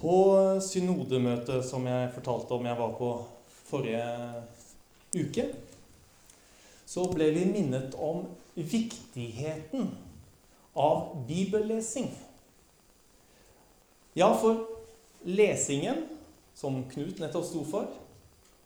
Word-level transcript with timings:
På 0.00 0.16
synodemøtet 0.64 1.64
som 1.68 1.84
jeg 1.84 2.12
fortalte 2.14 2.56
om 2.56 2.66
jeg 2.66 2.78
var 2.78 2.94
på 2.96 3.10
forrige 3.68 4.04
uke, 5.12 5.44
så 6.88 7.04
ble 7.12 7.28
vi 7.34 7.44
minnet 7.50 7.92
om 8.00 8.24
viktigheten 8.56 9.90
av 10.74 11.12
bibellesing. 11.28 12.08
Ja, 14.16 14.32
for 14.40 14.64
lesingen, 15.28 16.06
som 16.56 16.80
Knut 16.90 17.20
nettopp 17.20 17.46
sto 17.46 17.62
for, 17.68 17.92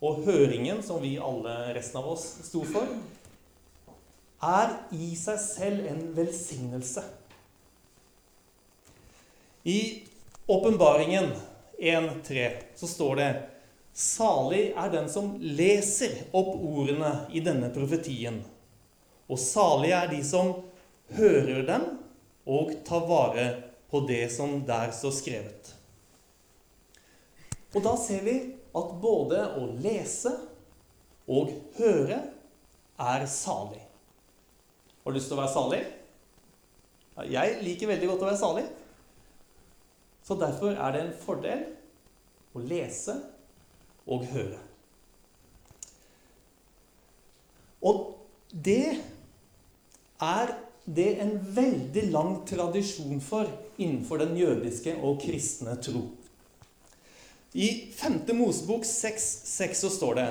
og 0.05 0.23
høringen, 0.25 0.81
som 0.83 1.03
vi 1.03 1.17
alle 1.21 1.75
resten 1.75 1.99
av 1.99 2.09
oss 2.15 2.25
sto 2.47 2.63
for, 2.67 2.89
er 4.45 4.73
i 4.95 5.13
seg 5.17 5.39
selv 5.41 5.85
en 5.89 6.01
velsignelse. 6.17 7.03
I 9.65 9.79
Åpenbaringen 10.47 11.31
1.3 11.79 12.51
så 12.75 12.87
står 12.87 13.15
det 13.15 13.43
Salig 13.93 14.73
er 14.77 14.89
den 14.91 15.07
som 15.09 15.31
leser 15.41 16.11
opp 16.35 16.51
ordene 16.53 17.13
i 17.33 17.41
denne 17.41 17.71
profetien. 17.73 18.41
Og 19.25 19.39
salig 19.41 19.93
er 19.95 20.11
de 20.11 20.19
som 20.27 20.51
hører 21.17 21.63
dem 21.65 21.87
og 22.45 22.75
tar 22.85 23.07
vare 23.09 23.47
på 23.89 24.03
det 24.05 24.27
som 24.35 24.59
der 24.67 24.93
står 24.93 25.17
skrevet. 25.17 25.73
Og 27.73 27.81
da 27.81 27.97
ser 27.97 28.21
vi 28.27 28.37
at 28.75 28.95
både 29.01 29.41
å 29.57 29.65
lese 29.81 30.37
og 31.25 31.55
høre 31.79 32.21
er 33.01 33.29
salig. 33.31 33.81
Har 35.01 35.09
du 35.09 35.17
lyst 35.17 35.31
til 35.31 35.39
å 35.39 35.41
være 35.41 35.55
salig? 35.57 35.85
Jeg 37.33 37.61
liker 37.63 37.95
veldig 37.95 38.11
godt 38.11 38.27
å 38.27 38.33
være 38.35 38.43
salig. 38.45 38.71
Så 40.25 40.37
derfor 40.41 40.73
er 40.73 40.93
det 40.95 41.01
en 41.03 41.17
fordel 41.21 41.65
å 42.55 42.63
lese 42.65 43.13
og 44.09 44.25
høre. 44.31 44.61
Og 47.85 48.01
det 48.49 48.95
er 50.23 50.55
det 50.85 51.09
en 51.21 51.35
veldig 51.55 52.07
lang 52.13 52.35
tradisjon 52.47 53.21
for 53.21 53.49
innenfor 53.77 54.21
den 54.23 54.35
jødiske 54.39 54.95
og 55.01 55.19
kristne 55.21 55.75
tro. 55.81 56.07
I 57.55 57.69
5. 57.95 58.19
Mosebok 58.35 58.83
6,6 58.83 59.79
så 59.85 59.93
står 59.93 60.19
det 60.19 60.27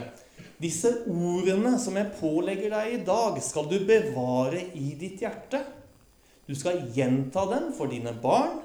Disse 0.61 0.91
ordene 1.11 1.77
som 1.83 1.97
jeg 1.99 2.15
pålegger 2.19 2.75
deg 2.75 2.93
i 2.95 3.01
dag, 3.07 3.39
skal 3.43 3.67
du 3.71 3.79
bevare 3.87 4.61
i 4.75 4.93
ditt 4.99 5.23
hjerte. 5.23 5.63
Du 6.47 6.55
skal 6.59 6.85
gjenta 6.95 7.47
dem 7.51 7.71
for 7.77 7.91
dine 7.91 8.13
barn 8.23 8.61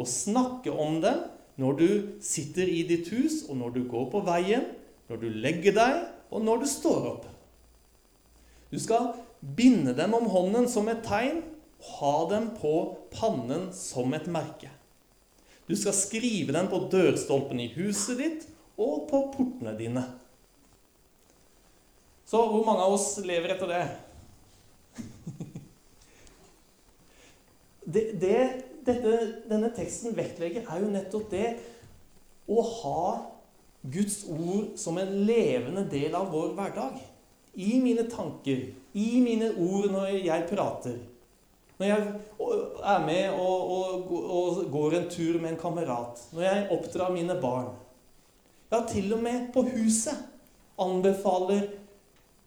og 0.00 0.08
snakke 0.08 0.72
om 0.72 1.00
dem 1.04 1.20
når 1.60 1.76
du 1.76 1.88
sitter 2.24 2.68
i 2.68 2.82
ditt 2.88 3.10
hus, 3.12 3.42
og 3.48 3.56
når 3.60 3.74
du 3.74 3.82
går 3.90 4.06
på 4.12 4.22
veien, 4.24 4.64
når 5.10 5.16
du 5.20 5.28
legger 5.42 5.74
deg, 5.76 5.98
og 6.32 6.44
når 6.46 6.62
du 6.62 6.66
står 6.70 7.08
opp. 7.10 7.26
Du 8.70 8.78
skal 8.80 9.10
binde 9.40 9.92
dem 9.98 10.14
om 10.16 10.28
hånden 10.30 10.68
som 10.70 10.88
et 10.88 11.02
tegn, 11.04 11.42
og 11.80 11.90
ha 11.96 12.14
dem 12.32 12.50
på 12.60 12.74
pannen 13.12 13.72
som 13.76 14.14
et 14.16 14.28
merke. 14.30 14.70
Du 15.68 15.76
skal 15.78 15.94
skrive 15.96 16.52
dem 16.56 16.68
på 16.70 16.78
dørstolpen 16.92 17.60
i 17.62 17.72
huset 17.76 18.18
ditt 18.20 18.46
og 18.80 19.08
på 19.10 19.18
portene 19.34 19.72
dine. 19.78 20.04
Så 22.28 22.36
hvor 22.46 22.64
mange 22.66 22.82
av 22.84 22.92
oss 22.94 23.18
lever 23.26 23.48
etter 23.54 23.68
det? 23.70 23.86
det, 27.94 28.04
det 28.22 28.69
dette, 28.86 29.16
denne 29.50 29.70
teksten 29.76 30.16
vektlegger, 30.16 30.66
er 30.66 30.82
jo 30.82 30.90
nettopp 30.92 31.30
det 31.32 31.46
å 32.50 32.64
ha 32.64 33.04
Guds 33.80 34.24
ord 34.28 34.74
som 34.80 34.98
en 35.00 35.12
levende 35.26 35.86
del 35.90 36.14
av 36.16 36.30
vår 36.32 36.52
hverdag. 36.58 36.98
I 37.54 37.80
mine 37.82 38.04
tanker, 38.10 38.68
i 38.94 39.10
mine 39.22 39.52
ord 39.58 39.90
når 39.90 40.20
jeg 40.20 40.48
prater. 40.50 40.98
Når 41.80 41.88
jeg 41.88 42.02
er 42.92 43.04
med 43.06 43.38
og, 43.40 43.70
og, 43.72 44.10
og 44.36 44.58
går 44.70 44.98
en 44.98 45.08
tur 45.10 45.38
med 45.40 45.54
en 45.54 45.60
kamerat. 45.60 46.20
Når 46.36 46.44
jeg 46.44 46.66
oppdrar 46.76 47.14
mine 47.14 47.36
barn. 47.40 47.72
Ja, 48.70 48.84
til 48.86 49.10
og 49.16 49.22
med 49.24 49.48
på 49.54 49.64
huset 49.66 50.28
anbefaler 50.80 51.66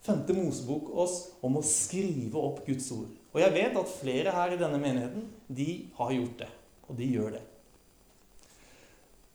5. 0.05 0.23
Mosebok 0.37 0.93
oss 0.99 1.17
om 1.43 1.57
å 1.59 1.65
skrive 1.65 2.39
opp 2.39 2.63
Guds 2.67 2.89
ord. 2.95 3.11
Og 3.33 3.41
jeg 3.41 3.53
vet 3.55 3.79
at 3.79 3.95
flere 3.97 4.33
her 4.35 4.53
i 4.53 4.59
denne 4.59 4.79
menigheten 4.81 5.25
de 5.49 5.69
har 5.97 6.13
gjort 6.13 6.43
det. 6.43 6.49
Og 6.87 6.99
de 6.99 7.07
gjør 7.09 7.33
det. 7.33 7.41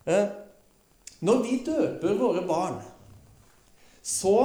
Eh, 0.09 0.29
når 1.27 1.43
vi 1.43 1.59
døper 1.67 2.15
våre 2.21 2.45
barn, 2.47 2.79
så 4.03 4.37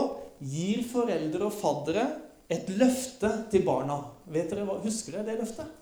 gir 0.41 0.81
foreldre 0.89 1.47
og 1.47 1.55
faddere 1.55 2.07
et 2.51 2.67
løfte 2.73 3.29
til 3.53 3.63
barna. 3.65 3.99
Vet 4.25 4.49
dere, 4.51 4.65
hva, 4.67 4.79
Husker 4.83 5.19
dere 5.19 5.29
det 5.29 5.39
løftet? 5.43 5.79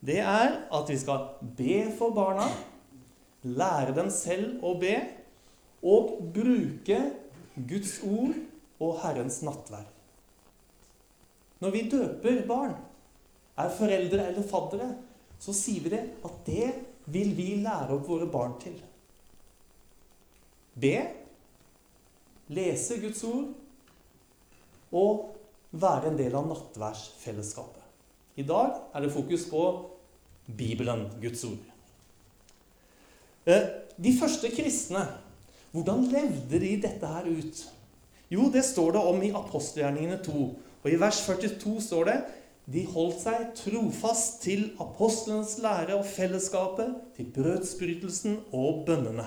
Det 0.00 0.18
er 0.24 0.62
at 0.72 0.90
vi 0.90 0.96
skal 0.96 1.26
be 1.56 1.80
for 1.96 2.14
barna, 2.16 2.46
lære 3.44 3.94
dem 3.96 4.08
selv 4.12 4.64
å 4.64 4.74
be, 4.80 4.96
og 5.80 6.16
bruke 6.34 7.00
Guds 7.68 7.98
ord 8.04 8.34
og 8.80 9.00
Herrens 9.02 9.40
nattverd. 9.46 9.88
Når 11.60 11.74
vi 11.74 11.86
døper 11.92 12.44
barn, 12.48 12.76
er 13.60 13.74
foreldre 13.76 14.30
eller 14.30 14.46
faddere, 14.48 14.88
så 15.40 15.52
sier 15.56 15.84
vi 15.84 15.92
det 15.92 16.02
at 16.24 16.38
det 16.46 16.68
vil 17.12 17.34
vi 17.36 17.50
lære 17.64 17.96
opp 17.96 18.08
våre 18.08 18.28
barn 18.30 18.54
til. 18.62 18.76
Be, 20.80 20.94
lese 22.54 22.96
Guds 23.02 23.22
ord 23.28 23.50
og 24.96 25.26
være 25.70 26.10
en 26.10 26.18
del 26.18 26.34
av 26.34 26.48
nattverdsfellesskapet. 26.50 27.84
I 28.40 28.46
dag 28.46 28.78
er 28.94 29.04
det 29.04 29.12
fokus 29.12 29.44
på 29.50 29.64
Bibelen, 30.46 31.04
Guds 31.20 31.44
ord. 31.44 31.66
Eh, 33.46 33.66
de 34.00 34.14
første 34.16 34.50
kristne, 34.54 35.04
hvordan 35.74 36.08
levde 36.10 36.60
de 36.62 36.72
dette 36.82 37.06
her 37.06 37.28
ut? 37.28 37.62
Jo, 38.30 38.46
det 38.52 38.62
står 38.62 38.94
det 38.94 39.06
om 39.10 39.22
i 39.26 39.32
apostelgjerningene 39.34 40.20
2. 40.22 40.44
Og 40.80 40.88
i 40.88 40.98
vers 41.00 41.18
42 41.26 41.80
står 41.82 42.06
det 42.08 42.18
de 42.70 42.84
holdt 42.86 43.22
seg 43.24 43.48
trofast 43.58 44.42
til 44.44 44.68
apostlenes 44.78 45.56
lære 45.58 45.96
og 45.98 46.06
fellesskapet, 46.06 46.92
til 47.16 47.30
brødsbrytelsen 47.34 48.36
og 48.54 48.84
bønnene. 48.86 49.26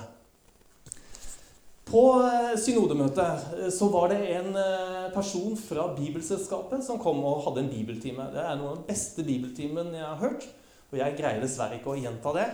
På 1.84 2.04
eh, 2.24 2.54
synodemøtet 2.56 3.58
eh, 3.58 3.72
så 3.74 3.90
var 3.92 4.08
det 4.14 4.22
en 4.32 4.54
eh, 4.56 5.10
person 5.12 5.52
fra 5.60 5.90
Bibelselskapet 5.92 6.80
som 6.86 6.96
kom 7.02 7.20
og 7.28 7.42
hadde 7.44 7.66
en 7.66 7.68
bibeltime. 7.74 8.30
Det 8.32 8.40
er 8.40 8.56
noen 8.56 8.70
av 8.70 8.78
den 8.78 8.86
beste 8.88 9.26
bibeltimen 9.26 9.92
jeg 9.92 10.06
har 10.06 10.22
hørt, 10.22 10.46
og 10.88 10.96
jeg 11.02 11.18
greier 11.18 11.44
dessverre 11.44 11.76
ikke 11.76 11.92
å 11.92 11.98
gjenta 12.00 12.32
det. 12.38 12.46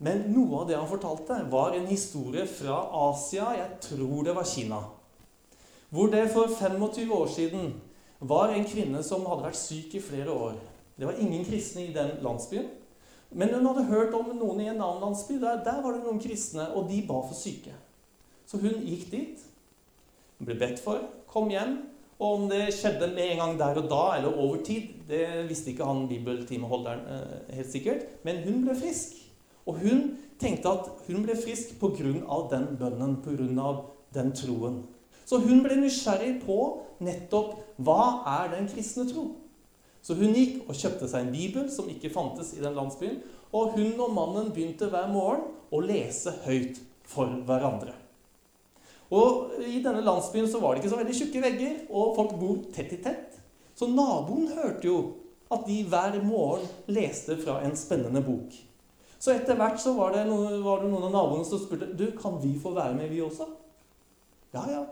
Men 0.00 0.24
noe 0.32 0.62
av 0.62 0.70
det 0.70 0.80
han 0.80 0.88
fortalte, 0.88 1.42
var 1.52 1.76
en 1.76 1.90
historie 1.90 2.46
fra 2.48 2.80
Asia, 3.10 3.52
jeg 3.58 3.76
tror 3.90 4.24
det 4.24 4.38
var 4.38 4.48
Kina. 4.48 4.80
Hvor 5.90 6.10
det 6.10 6.28
for 6.30 6.46
25 6.46 7.12
år 7.12 7.26
siden 7.26 7.74
var 8.20 8.52
en 8.54 8.64
kvinne 8.64 9.02
som 9.02 9.26
hadde 9.26 9.48
vært 9.48 9.58
syk 9.58 9.94
i 9.98 10.02
flere 10.04 10.30
år. 10.30 10.58
Det 10.98 11.08
var 11.08 11.18
ingen 11.18 11.44
kristne 11.44 11.86
i 11.86 11.94
den 11.94 12.18
landsbyen. 12.22 12.68
Men 13.30 13.54
hun 13.54 13.66
hadde 13.66 13.86
hørt 13.88 14.14
om 14.14 14.32
noen 14.34 14.60
i 14.60 14.68
en 14.68 14.80
annen 14.82 15.04
landsby. 15.04 15.38
Der, 15.42 15.62
der 15.64 15.78
var 15.82 15.94
det 15.94 16.02
noen 16.04 16.20
kristne, 16.22 16.66
og 16.74 16.90
de 16.90 17.00
ba 17.06 17.20
for 17.22 17.38
syke. 17.38 17.72
Så 18.46 18.58
hun 18.58 18.82
gikk 18.84 19.06
dit. 19.12 19.46
Hun 20.38 20.48
ble 20.48 20.58
bedt 20.58 20.82
for, 20.82 21.06
kom 21.30 21.50
hjem. 21.52 21.78
Og 22.20 22.36
om 22.36 22.48
det 22.50 22.66
skjedde 22.76 23.08
med 23.14 23.30
en 23.32 23.40
gang 23.40 23.58
der 23.60 23.78
og 23.80 23.86
da, 23.88 24.02
eller 24.18 24.36
over 24.36 24.58
tid, 24.66 24.90
det 25.08 25.24
visste 25.48 25.72
ikke 25.72 25.86
han 25.88 26.08
bibeltimeholderen 26.10 27.06
eh, 27.08 27.54
helt 27.56 27.70
sikkert. 27.72 28.04
Men 28.26 28.42
hun 28.44 28.64
ble 28.66 28.76
frisk. 28.76 29.14
Og 29.64 29.78
hun 29.80 30.18
tenkte 30.40 30.74
at 30.74 30.90
hun 31.06 31.24
ble 31.24 31.36
frisk 31.38 31.78
pga. 31.80 32.12
den 32.50 32.66
bønnen, 32.80 33.16
pga. 33.24 33.70
den 34.14 34.32
troen. 34.36 34.82
Så 35.30 35.38
hun 35.44 35.60
ble 35.62 35.76
nysgjerrig 35.78 36.40
på 36.42 36.56
nettopp 37.06 37.60
hva 37.86 38.24
er 38.26 38.50
den 38.56 38.66
kristne 38.66 39.04
tro. 39.06 39.28
Så 40.02 40.16
hun 40.18 40.34
gikk 40.34 40.64
og 40.64 40.74
kjøpte 40.74 41.06
seg 41.06 41.22
en 41.22 41.34
bibel 41.34 41.68
som 41.70 41.86
ikke 41.92 42.10
fantes 42.10 42.50
i 42.56 42.62
den 42.64 42.74
landsbyen. 42.74 43.20
Og 43.54 43.76
hun 43.76 44.00
og 44.02 44.14
mannen 44.16 44.50
begynte 44.50 44.88
hver 44.90 45.06
morgen 45.12 45.46
å 45.70 45.82
lese 45.84 46.34
høyt 46.48 46.80
for 47.06 47.30
hverandre. 47.46 47.94
Og 49.14 49.54
I 49.62 49.78
denne 49.84 50.02
landsbyen 50.06 50.50
så 50.50 50.58
var 50.62 50.74
det 50.74 50.82
ikke 50.82 50.92
så 50.96 50.98
veldig 50.98 51.16
tjukke 51.18 51.44
vegger, 51.44 51.78
og 51.90 52.12
folk 52.18 52.34
bor 52.40 52.60
tett 52.74 52.94
i 52.94 53.00
tett. 53.02 53.38
Så 53.78 53.86
naboen 53.90 54.50
hørte 54.54 54.86
jo 54.86 54.98
at 55.50 55.62
de 55.66 55.80
hver 55.90 56.18
morgen 56.26 56.66
leste 56.90 57.38
fra 57.38 57.60
en 57.66 57.78
spennende 57.78 58.22
bok. 58.22 58.54
Så 59.20 59.34
etter 59.34 59.58
hvert 59.58 59.78
så 59.82 59.94
var 59.94 60.14
det, 60.14 60.26
noen, 60.26 60.58
var 60.64 60.82
det 60.82 60.90
noen 60.90 61.06
av 61.06 61.14
naboene 61.14 61.46
som 61.46 61.60
spurte 61.60 61.90
du, 61.94 62.08
kan 62.18 62.38
vi 62.42 62.54
få 62.58 62.74
være 62.74 62.96
med, 62.98 63.10
vi 63.12 63.22
også. 63.22 63.46
Ja, 64.54 64.62
ja, 64.70 64.84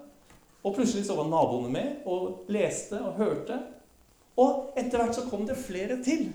og 0.62 0.74
plutselig 0.74 1.06
så 1.06 1.16
var 1.18 1.28
naboene 1.30 1.70
med 1.72 2.06
og 2.10 2.48
leste 2.52 2.98
og 2.98 3.18
hørte. 3.20 3.58
Og 4.38 4.78
etter 4.78 5.00
hvert 5.00 5.16
så 5.16 5.26
kom 5.30 5.44
det 5.46 5.58
flere 5.58 5.98
til. 6.04 6.28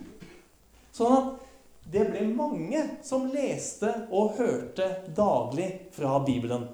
Sånn 0.96 1.16
at 1.18 1.44
det 1.92 2.06
ble 2.12 2.24
mange 2.32 2.82
som 3.04 3.28
leste 3.32 3.90
og 4.14 4.38
hørte 4.40 4.88
daglig 5.16 5.70
fra 5.96 6.16
Bibelen. 6.24 6.70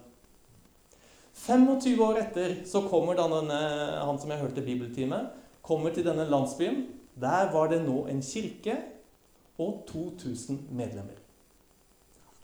25 1.40 2.04
år 2.04 2.20
etter 2.22 2.56
så 2.68 2.84
kommer 2.90 3.18
denne, 3.18 3.60
han 4.04 4.20
som 4.20 4.32
jeg 4.34 4.42
hørte 4.42 4.66
bibeltime, 4.66 5.24
kommer 5.66 5.94
til 5.96 6.06
denne 6.06 6.28
landsbyen. 6.30 6.84
Der 7.20 7.50
var 7.54 7.72
det 7.72 7.82
nå 7.86 8.04
en 8.12 8.22
kirke 8.24 8.76
og 9.60 9.86
2000 9.90 10.68
medlemmer. 10.76 11.18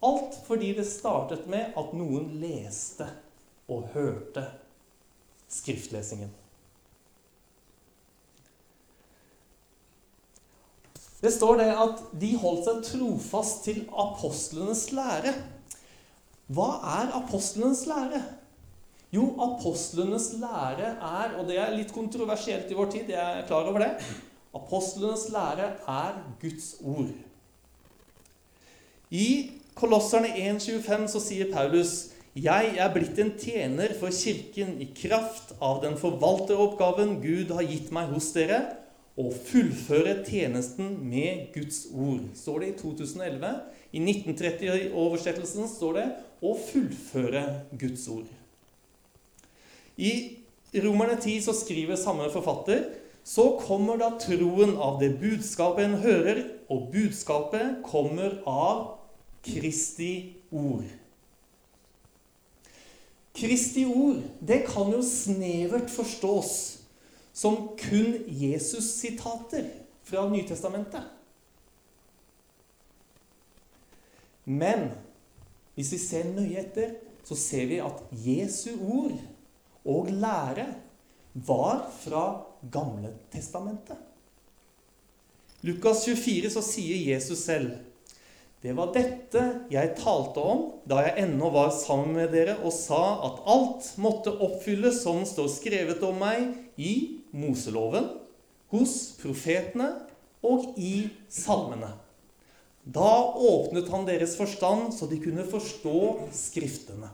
Alt 0.04 0.36
fordi 0.46 0.72
det 0.76 0.86
startet 0.88 1.46
med 1.50 1.76
at 1.76 1.94
noen 1.96 2.34
leste 2.40 3.06
og 3.72 3.88
hørte 3.94 4.44
skriftlesingen. 5.48 6.32
Det 11.22 11.32
står 11.32 11.58
det 11.62 11.68
at 11.72 12.02
de 12.20 12.32
holdt 12.38 12.66
seg 12.66 12.82
trofast 12.90 13.64
til 13.66 13.84
apostlenes 13.90 14.90
lære. 14.94 15.32
Hva 16.52 16.68
er 17.00 17.14
apostlenes 17.18 17.86
lære? 17.88 18.20
Jo, 19.14 19.30
apostlenes 19.40 20.32
lære 20.38 20.92
er, 20.92 21.36
og 21.38 21.46
det 21.48 21.56
er 21.62 21.74
litt 21.74 21.94
kontroversielt 21.94 22.70
i 22.70 22.76
vår 22.76 22.90
tid, 22.92 23.12
jeg 23.14 23.40
er 23.40 23.46
klar 23.48 23.68
over 23.70 23.82
det 23.82 23.92
Apostlenes 24.56 25.28
lære 25.32 25.70
er 25.88 26.18
Guds 26.40 26.74
ord. 26.84 27.10
I 29.10 29.28
Kolosserne 29.76 30.30
1,25 30.32 31.08
så 31.12 31.20
sier 31.20 31.50
Paulus 31.52 32.15
jeg 32.36 32.74
er 32.76 32.90
blitt 32.92 33.16
en 33.22 33.32
tjener 33.40 33.94
for 33.96 34.12
Kirken 34.12 34.74
i 34.84 34.90
kraft 34.96 35.54
av 35.62 35.80
den 35.84 35.94
forvalteroppgaven 35.96 37.16
Gud 37.22 37.54
har 37.56 37.64
gitt 37.64 37.88
meg 37.96 38.10
hos 38.12 38.28
dere, 38.36 38.60
å 39.16 39.30
fullføre 39.32 40.18
tjenesten 40.26 40.90
med 41.08 41.46
Guds 41.54 41.86
ord. 41.88 42.26
Står 42.36 42.60
det 42.60 42.68
i 42.68 42.74
2011. 42.82 43.54
I 43.96 44.02
1930-oversettelsen 44.02 45.70
står 45.72 45.96
det 45.96 46.06
'å 46.42 46.52
fullføre 46.60 47.44
Guds 47.72 48.04
ord'. 48.12 48.28
I 49.96 50.36
Romerne 50.84 51.16
10 51.16 51.40
så 51.40 51.56
skriver 51.56 51.96
samme 51.96 52.28
forfatter 52.28 52.84
så 53.26 53.58
kommer 53.58 53.98
da 53.98 54.12
troen 54.22 54.76
av 54.76 55.00
det 55.00 55.16
budskapet 55.18 55.84
en 55.84 55.98
hører, 55.98 56.44
og 56.70 56.92
budskapet 56.92 57.80
kommer 57.82 58.38
av 58.46 58.98
Kristi 59.42 60.36
ord. 60.50 61.05
Kristi 63.36 63.84
ord 63.84 64.22
det 64.40 64.62
kan 64.68 64.92
jo 64.94 65.02
snevert 65.04 65.90
forstås 65.92 66.52
som 67.36 67.56
kun 67.76 68.14
Jesus-sitater 68.32 69.68
fra 70.06 70.24
Nytestamentet. 70.30 71.04
Men 74.44 74.88
hvis 75.76 75.92
vi 75.92 76.00
ser 76.00 76.30
nøye 76.32 76.62
etter, 76.62 76.94
så 77.26 77.36
ser 77.36 77.66
vi 77.68 77.80
at 77.82 78.02
Jesu 78.24 78.70
ord 78.78 79.18
og 79.84 80.08
lære 80.10 80.68
var 81.34 81.90
fra 82.00 82.22
Gamle 82.72 83.12
testamentet. 83.32 83.98
Lukas 85.66 86.04
24 86.06 86.50
så 86.54 86.62
sier 86.64 87.02
Jesus 87.10 87.42
selv 87.44 87.74
det 88.64 88.72
var 88.76 88.92
dette 88.94 89.42
jeg 89.70 89.92
talte 89.98 90.40
om 90.40 90.62
da 90.88 91.02
jeg 91.04 91.26
ennå 91.26 91.50
var 91.54 91.68
sammen 91.76 92.16
med 92.16 92.32
dere 92.34 92.56
og 92.62 92.72
sa 92.74 93.02
at 93.28 93.42
alt 93.52 93.90
måtte 94.00 94.32
oppfylles 94.32 95.02
som 95.04 95.20
står 95.28 95.50
skrevet 95.52 96.02
om 96.06 96.16
meg 96.22 96.54
i 96.80 96.94
Moseloven, 97.36 98.08
hos 98.72 98.94
profetene 99.20 99.90
og 100.46 100.72
i 100.80 101.08
salmene. 101.32 101.92
Da 102.86 103.12
åpnet 103.34 103.90
han 103.90 104.06
deres 104.06 104.36
forstand, 104.38 104.92
så 104.94 105.08
de 105.10 105.18
kunne 105.22 105.46
forstå 105.46 106.00
Skriftene. 106.34 107.10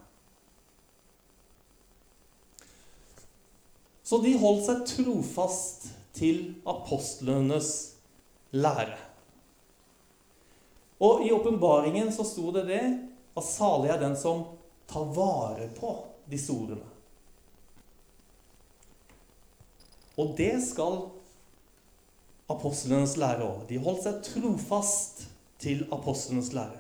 Så 4.05 4.19
de 4.21 4.35
holdt 4.37 4.67
seg 4.67 4.83
trofast 4.91 5.87
til 6.13 6.53
apostlenes 6.69 7.71
lære. 8.53 9.12
Og 11.03 11.27
i 11.27 11.33
åpenbaringen 11.35 12.13
så 12.15 12.25
sto 12.27 12.53
det 12.55 12.67
det 12.71 12.83
at 13.35 13.47
salig 13.47 13.91
er 13.91 14.01
den 14.03 14.15
som 14.19 14.45
tar 14.87 15.09
vare 15.17 15.67
på 15.75 15.97
disse 16.31 16.55
ordene. 16.55 16.87
Og 20.21 20.35
det 20.37 20.55
skal 20.63 21.01
apostlenes 22.53 23.17
lære 23.19 23.47
òg. 23.47 23.65
De 23.71 23.81
holdt 23.83 24.05
seg 24.05 24.21
trofast 24.29 25.25
til 25.63 25.87
apostlenes 25.95 26.53
lære. 26.55 26.79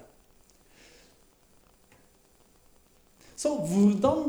Så 3.42 3.56
hvordan 3.56 4.28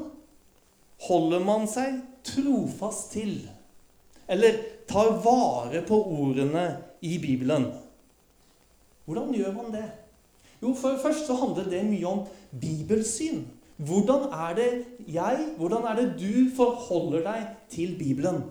holder 1.06 1.44
man 1.46 1.68
seg 1.70 2.00
trofast 2.26 3.12
til, 3.14 3.36
eller 4.32 4.58
tar 4.90 5.12
vare 5.22 5.84
på 5.86 6.00
ordene 6.16 6.64
i 7.06 7.20
Bibelen? 7.22 7.68
Hvordan 9.06 9.34
gjør 9.36 9.52
man 9.52 9.74
det? 9.74 9.86
Jo, 10.62 10.74
for 10.74 10.98
Først 11.02 11.28
så 11.28 11.36
handler 11.36 11.68
det 11.70 11.84
mye 11.86 12.08
om 12.08 12.26
bibelsyn. 12.62 13.44
Hvordan 13.78 14.30
er 14.32 14.56
det 14.56 14.86
jeg, 15.08 15.48
hvordan 15.58 15.84
er 15.84 15.96
det 15.96 16.10
du 16.20 16.56
forholder 16.56 17.24
deg 17.26 17.48
til 17.70 17.98
Bibelen? 18.00 18.44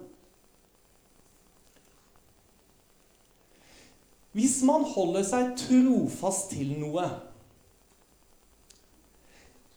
Hvis 4.33 4.63
man 4.65 4.85
holder 4.89 5.25
seg 5.29 5.53
trofast 5.61 6.51
til 6.55 6.73
noe, 6.81 7.05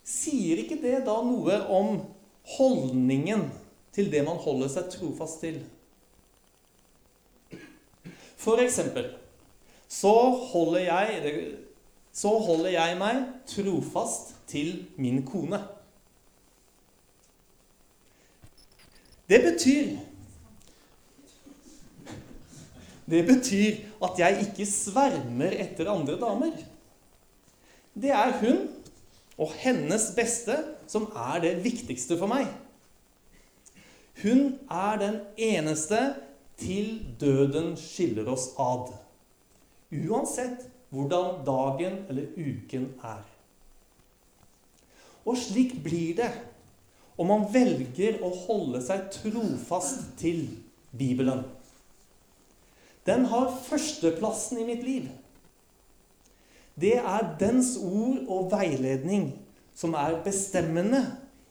sier 0.05 0.61
ikke 0.63 0.79
det 0.81 1.01
da 1.07 1.17
noe 1.27 1.59
om 1.75 1.97
holdningen 2.55 3.49
til 3.95 4.11
det 4.11 4.23
man 4.27 4.39
holder 4.39 4.71
seg 4.71 4.89
trofast 4.95 5.43
til? 5.43 5.59
For 8.39 8.61
eksempel 8.63 9.11
så 9.95 10.13
holder 10.51 10.79
jeg, 10.79 11.35
så 12.15 12.33
holder 12.39 12.73
jeg 12.75 12.97
meg 12.99 13.21
trofast 13.47 14.33
til 14.49 14.83
min 14.99 15.21
kone. 15.27 15.61
Det 19.29 19.41
betyr 19.41 19.95
Det 23.05 23.21
betyr 23.25 23.83
at 24.01 24.17
jeg 24.17 24.47
ikke 24.47 24.65
svermer 24.65 25.53
etter 25.61 25.91
andre 25.91 26.15
damer. 26.17 26.55
Det 27.93 28.09
er 28.09 28.31
hun 28.39 28.63
og 29.37 29.51
hennes 29.61 30.07
beste 30.17 30.55
som 30.89 31.05
er 31.13 31.43
det 31.43 31.51
viktigste 31.61 32.17
for 32.17 32.31
meg. 32.31 32.49
Hun 34.23 34.55
er 34.71 34.97
den 34.97 35.19
eneste 35.37 36.01
til 36.57 36.97
døden 37.21 37.75
skiller 37.77 38.31
oss 38.33 38.49
ad. 38.57 38.89
Uansett 39.93 40.65
hvordan 40.89 41.43
dagen 41.45 42.03
eller 42.09 42.31
uken 42.37 42.89
er. 43.03 43.23
Og 45.25 45.37
slik 45.41 45.75
blir 45.83 46.15
det 46.19 46.31
om 47.17 47.29
man 47.31 47.45
velger 47.51 48.19
å 48.25 48.31
holde 48.45 48.81
seg 48.83 49.07
trofast 49.13 50.15
til 50.19 50.47
Bibelen. 50.95 51.43
Den 53.05 53.27
har 53.29 53.53
førsteplassen 53.67 54.59
i 54.61 54.67
mitt 54.67 54.83
liv. 54.85 55.09
Det 56.75 56.97
er 56.99 57.27
dens 57.39 57.75
ord 57.79 58.25
og 58.27 58.49
veiledning 58.51 59.29
som 59.75 59.95
er 59.95 60.17
bestemmende, 60.25 61.03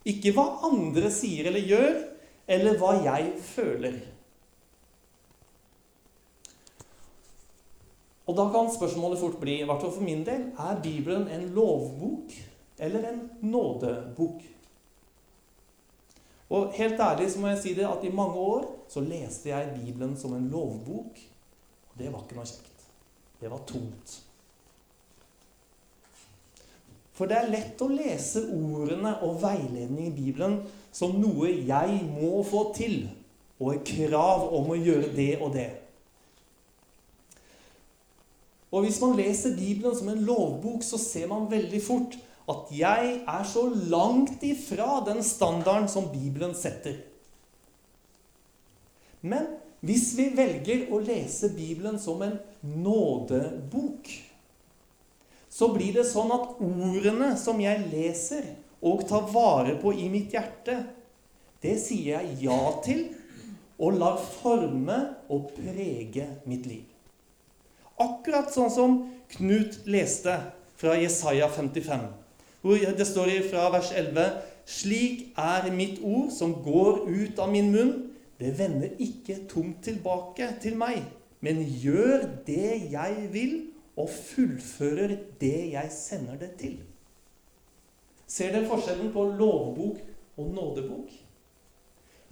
ikke 0.05 0.35
hva 0.37 0.45
andre 0.69 1.09
sier 1.13 1.49
eller 1.49 1.65
gjør, 1.65 1.95
eller 2.51 2.77
hva 2.81 2.97
jeg 3.07 3.31
føler. 3.55 3.97
Og 8.25 8.37
da 8.37 8.49
kan 8.53 8.71
spørsmålet 8.73 9.21
fort 9.21 9.37
bli, 9.41 9.59
i 9.61 9.69
hvert 9.69 9.83
fall 9.83 9.93
for 9.93 10.05
min 10.05 10.25
del, 10.25 10.49
er 10.57 10.81
Bibelen 10.83 11.29
en 11.29 11.49
lovbok 11.57 12.33
eller 12.79 13.09
en 13.11 13.23
nådebok? 13.45 14.43
Og 16.55 16.73
helt 16.77 17.01
ærlig 17.01 17.31
så 17.33 17.41
må 17.41 17.51
jeg 17.53 17.63
si 17.63 17.75
det 17.77 17.87
at 17.89 18.05
i 18.05 18.13
mange 18.15 18.41
år 18.41 18.69
så 18.89 19.03
leste 19.05 19.51
jeg 19.51 19.75
Bibelen 19.77 20.17
som 20.17 20.37
en 20.37 20.49
lovbok. 20.53 21.19
Og 21.91 21.99
det 21.99 22.13
var 22.13 22.25
ikke 22.25 22.39
noe 22.39 22.49
kjekt. 22.49 22.87
Det 23.41 23.51
var 23.51 23.65
tungt. 23.69 24.21
For 27.15 27.31
det 27.31 27.39
er 27.39 27.53
lett 27.53 27.83
å 27.83 27.91
lese 27.93 28.43
ordene 28.51 29.15
og 29.23 29.39
veiledning 29.43 30.09
i 30.09 30.15
Bibelen 30.15 30.59
som 30.95 31.15
noe 31.21 31.51
jeg 31.53 32.01
må 32.09 32.41
få 32.47 32.69
til, 32.75 33.05
og 33.61 33.75
et 33.75 33.87
krav 33.87 34.49
om 34.57 34.73
å 34.75 34.79
gjøre 34.79 35.13
det 35.15 35.33
og 35.39 35.53
det. 35.55 35.69
Og 38.75 38.83
hvis 38.83 38.99
man 39.03 39.15
leser 39.15 39.55
Bibelen 39.55 39.95
som 39.95 40.09
en 40.11 40.23
lovbok, 40.27 40.83
så 40.83 40.99
ser 40.99 41.29
man 41.31 41.47
veldig 41.51 41.83
fort 41.85 42.17
at 42.51 42.73
jeg 42.75 43.13
er 43.23 43.45
så 43.49 43.69
langt 43.71 44.43
ifra 44.45 44.99
den 45.07 45.23
standarden 45.25 45.87
som 45.89 46.11
Bibelen 46.13 46.57
setter. 46.59 46.99
Men 49.23 49.47
hvis 49.85 50.11
vi 50.19 50.27
velger 50.37 50.89
å 50.93 51.01
lese 51.05 51.53
Bibelen 51.55 51.97
som 52.03 52.21
en 52.27 52.37
nådebok, 52.61 54.11
så 55.49 55.71
blir 55.71 55.95
det 56.01 56.07
sånn 56.09 56.33
at 56.35 56.59
ordene 56.59 57.31
som 57.39 57.61
jeg 57.63 57.87
leser 57.93 58.49
og 58.85 59.05
tar 59.09 59.29
vare 59.33 59.77
på 59.81 59.95
i 59.95 60.11
mitt 60.13 60.35
hjerte, 60.35 60.81
det 61.63 61.79
sier 61.81 62.19
jeg 62.19 62.49
ja 62.49 62.59
til 62.85 63.07
og 63.79 64.01
lar 64.01 64.19
forme 64.19 64.99
og 65.33 65.55
prege 65.57 66.27
mitt 66.49 66.67
liv. 66.69 66.94
Akkurat 68.01 68.51
sånn 68.55 68.73
som 68.73 68.97
Knut 69.35 69.81
leste 69.91 70.35
fra 70.79 70.95
Jesaja 70.99 71.49
55, 71.51 72.03
hvor 72.63 72.83
det 72.99 73.07
står 73.07 73.33
fra 73.49 73.69
vers 73.75 73.91
11.: 73.95 74.27
Slik 74.67 75.35
er 75.37 75.71
mitt 75.75 76.01
ord 76.03 76.31
som 76.33 76.55
går 76.63 77.05
ut 77.09 77.39
av 77.39 77.51
min 77.51 77.73
munn. 77.73 77.93
Det 78.39 78.53
vender 78.59 78.95
ikke 78.99 79.45
tomt 79.51 79.83
tilbake 79.83 80.49
til 80.63 80.77
meg, 80.77 81.03
men 81.41 81.63
gjør 81.63 82.27
det 82.47 82.91
jeg 82.93 83.29
vil, 83.33 83.55
og 83.97 84.11
fullfører 84.11 85.17
det 85.41 85.71
jeg 85.73 85.91
sender 85.95 86.39
det 86.41 86.51
til. 86.59 86.79
Ser 88.27 88.51
dere 88.55 88.67
forskjellen 88.67 89.13
på 89.15 89.29
lovbok 89.39 90.01
og 90.37 90.49
nådebok? 90.55 91.13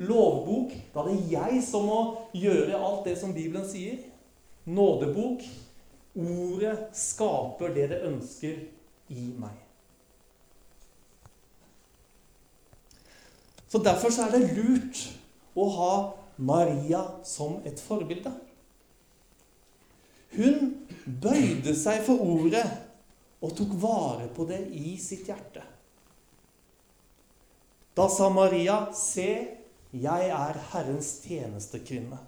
Lovbok, 0.02 0.72
da 0.94 1.04
er 1.04 1.10
det 1.12 1.30
jeg 1.30 1.60
som 1.66 1.86
må 1.86 2.00
gjøre 2.34 2.80
alt 2.80 3.04
det 3.06 3.14
som 3.20 3.34
Bibelen 3.34 3.68
sier. 3.68 4.00
Nådebok, 4.64 5.42
ordet 6.14 6.92
skaper 6.94 7.74
det 7.74 7.88
det 7.90 8.00
ønsker 8.06 8.60
i 9.10 9.26
meg. 9.38 9.58
Så 13.68 13.78
Derfor 13.78 14.12
så 14.12 14.26
er 14.26 14.34
det 14.36 14.52
lurt 14.52 14.98
å 15.56 15.64
ha 15.72 15.92
Maria 16.36 17.02
som 17.24 17.62
et 17.64 17.80
forbilde. 17.80 18.32
Hun 20.36 20.74
bøyde 21.06 21.74
seg 21.76 22.04
for 22.06 22.20
ordet 22.20 22.66
og 23.42 23.54
tok 23.56 23.72
vare 23.80 24.28
på 24.32 24.46
det 24.48 24.60
i 24.76 24.94
sitt 25.00 25.28
hjerte. 25.28 25.64
Da 27.96 28.08
sa 28.08 28.28
Maria, 28.28 28.92
'Se, 28.92 29.48
jeg 29.92 30.28
er 30.28 30.60
Herrens 30.72 31.20
tjenestekvinne. 31.24 32.18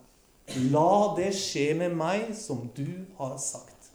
La 0.71 1.15
det 1.17 1.31
skje 1.35 1.71
med 1.79 1.95
meg 1.97 2.35
som 2.37 2.69
du 2.77 3.07
har 3.19 3.39
sagt.' 3.41 3.91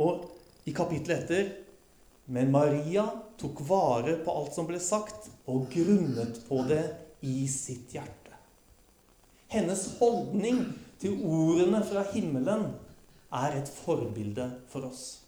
Og 0.00 0.24
i 0.66 0.72
kapittelet 0.74 1.24
etter 1.24 1.52
Men 2.26 2.50
Maria 2.50 3.04
tok 3.36 3.60
vare 3.68 4.16
på 4.24 4.32
alt 4.32 4.54
som 4.56 4.64
ble 4.64 4.78
sagt, 4.80 5.28
og 5.44 5.66
grunnet 5.68 6.38
på 6.48 6.62
det 6.64 6.80
i 7.20 7.44
sitt 7.52 7.92
hjerte. 7.92 8.32
Hennes 9.52 9.82
holdning 9.98 10.62
til 11.02 11.20
ordene 11.20 11.82
fra 11.84 12.00
himmelen 12.14 12.70
er 13.28 13.58
et 13.58 13.68
forbilde 13.68 14.48
for 14.72 14.88
oss. 14.88 15.23